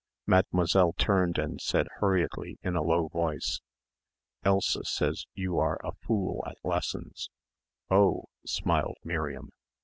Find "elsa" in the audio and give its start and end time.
4.43-4.83